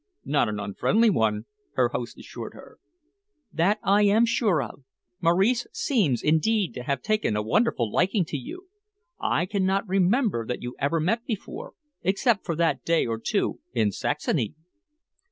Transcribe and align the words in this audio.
"Not 0.25 0.49
an 0.49 0.59
unfriendly 0.59 1.11
one," 1.11 1.45
her 1.75 1.89
host 1.89 2.17
assured 2.17 2.55
her. 2.55 2.79
"That 3.53 3.77
I 3.83 4.01
am 4.01 4.25
sure 4.25 4.63
of. 4.63 4.83
Maurice 5.21 5.67
seems, 5.73 6.23
indeed, 6.23 6.73
to 6.73 6.81
have 6.81 7.03
taken 7.03 7.35
a 7.35 7.43
wonderful 7.43 7.91
liking 7.91 8.25
to 8.25 8.35
you. 8.37 8.65
I 9.19 9.45
cannot 9.45 9.87
remember 9.87 10.43
that 10.47 10.63
you 10.63 10.75
ever 10.79 10.99
met 10.99 11.23
before, 11.27 11.73
except 12.01 12.45
for 12.47 12.55
that 12.55 12.83
day 12.83 13.05
or 13.05 13.19
two 13.19 13.59
in 13.73 13.91
Saxony?" 13.91 14.55